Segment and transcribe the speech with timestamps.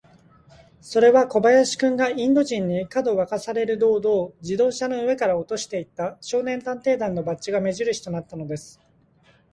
[0.81, 8.79] それは小林君が、インド人に、かどわかされる道々、自動車の上から落としていった、少年探偵団のバッジが目じるしとなったのです。